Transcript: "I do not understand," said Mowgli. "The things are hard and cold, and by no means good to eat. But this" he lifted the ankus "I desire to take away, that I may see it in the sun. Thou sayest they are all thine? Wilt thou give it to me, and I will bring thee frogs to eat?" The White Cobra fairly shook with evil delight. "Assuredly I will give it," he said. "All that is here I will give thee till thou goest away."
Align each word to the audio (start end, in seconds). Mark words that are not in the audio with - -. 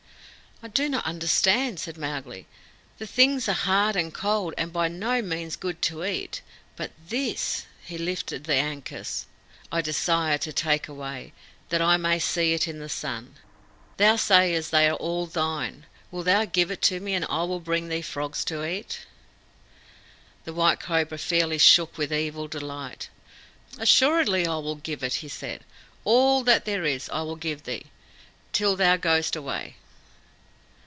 "I 0.63 0.67
do 0.67 0.89
not 0.89 1.07
understand," 1.07 1.79
said 1.79 1.97
Mowgli. 1.97 2.45
"The 2.99 3.07
things 3.07 3.49
are 3.49 3.53
hard 3.53 3.95
and 3.95 4.13
cold, 4.13 4.53
and 4.59 4.71
by 4.71 4.89
no 4.89 5.19
means 5.19 5.55
good 5.55 5.81
to 5.89 6.05
eat. 6.05 6.43
But 6.75 6.91
this" 7.03 7.65
he 7.83 7.97
lifted 7.97 8.43
the 8.43 8.53
ankus 8.59 9.25
"I 9.71 9.81
desire 9.81 10.37
to 10.37 10.53
take 10.53 10.87
away, 10.87 11.33
that 11.69 11.81
I 11.81 11.97
may 11.97 12.19
see 12.19 12.53
it 12.53 12.67
in 12.67 12.77
the 12.77 12.89
sun. 12.89 13.37
Thou 13.97 14.17
sayest 14.17 14.69
they 14.69 14.87
are 14.87 14.97
all 14.97 15.25
thine? 15.25 15.87
Wilt 16.11 16.25
thou 16.27 16.45
give 16.45 16.69
it 16.69 16.83
to 16.83 16.99
me, 16.99 17.15
and 17.15 17.25
I 17.25 17.41
will 17.41 17.59
bring 17.59 17.89
thee 17.89 18.03
frogs 18.03 18.45
to 18.45 18.63
eat?" 18.63 19.07
The 20.45 20.53
White 20.53 20.79
Cobra 20.79 21.17
fairly 21.17 21.57
shook 21.57 21.97
with 21.97 22.13
evil 22.13 22.47
delight. 22.47 23.09
"Assuredly 23.79 24.45
I 24.45 24.57
will 24.57 24.75
give 24.75 25.03
it," 25.03 25.15
he 25.15 25.27
said. 25.27 25.63
"All 26.03 26.43
that 26.43 26.67
is 26.67 27.07
here 27.07 27.15
I 27.15 27.23
will 27.23 27.35
give 27.35 27.63
thee 27.63 27.87
till 28.53 28.75
thou 28.75 28.95
goest 28.97 29.35
away." 29.35 29.77